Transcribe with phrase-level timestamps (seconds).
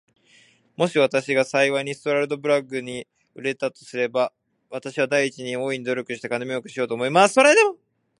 [0.77, 4.33] もし私が幸いにストラルドブラグに生れたとすれば、
[4.71, 7.37] 私はまず第一に、大いに努力して金もうけをしようと思います。